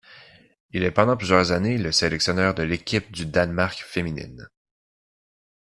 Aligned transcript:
Il 0.71 0.81
est 0.83 0.89
pendant 0.89 1.15
plusieurs 1.15 1.51
années 1.51 1.77
le 1.77 1.91
sélectionneur 1.91 2.55
de 2.55 2.63
l'équipe 2.63 3.11
du 3.11 3.27
Danemark 3.27 3.83
féminine. 3.85 4.49